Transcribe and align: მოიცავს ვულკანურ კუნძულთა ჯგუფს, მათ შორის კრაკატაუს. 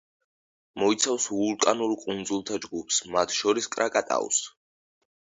მოიცავს 0.83 1.27
ვულკანურ 1.33 1.95
კუნძულთა 2.05 2.59
ჯგუფს, 2.65 3.01
მათ 3.19 3.39
შორის 3.39 3.73
კრაკატაუს. 3.77 4.45